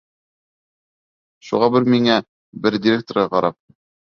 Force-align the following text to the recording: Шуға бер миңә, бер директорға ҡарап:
Шуға 1.49 1.69
бер 1.75 1.87
миңә, 1.97 2.17
бер 2.65 2.79
директорға 2.87 3.29
ҡарап: 3.37 3.59